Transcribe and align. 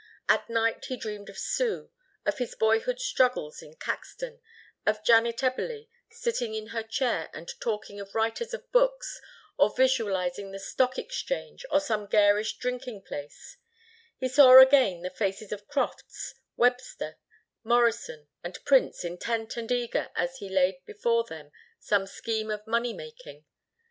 At 0.27 0.49
night 0.49 0.85
he 0.85 0.97
dreamed 0.97 1.29
of 1.29 1.37
Sue, 1.37 1.91
of 2.25 2.39
his 2.39 2.55
boyhood 2.55 2.99
struggles 2.99 3.61
in 3.61 3.75
Caxton, 3.75 4.41
of 4.83 5.03
Janet 5.03 5.37
Eberly 5.43 5.89
sitting 6.09 6.55
in 6.55 6.69
her 6.69 6.81
chair 6.81 7.29
and 7.35 7.47
talking 7.59 7.99
of 7.99 8.15
writers 8.15 8.51
of 8.51 8.71
books, 8.71 9.21
or, 9.59 9.69
visualising 9.75 10.49
the 10.51 10.57
stock 10.57 10.97
exchange 10.97 11.65
or 11.69 11.79
some 11.79 12.07
garish 12.07 12.57
drinking 12.57 13.03
place, 13.03 13.57
he 14.17 14.27
saw 14.27 14.59
again 14.59 15.03
the 15.03 15.11
faces 15.11 15.51
of 15.51 15.67
Crofts, 15.67 16.33
Webster, 16.57 17.19
Morrison, 17.63 18.27
and 18.43 18.57
Prince 18.65 19.03
intent 19.05 19.55
and 19.55 19.71
eager 19.71 20.09
as 20.15 20.37
he 20.37 20.49
laid 20.49 20.83
before 20.87 21.25
them 21.25 21.51
some 21.79 22.07
scheme 22.07 22.49
of 22.49 22.65
money 22.65 22.93
making. 22.93 23.45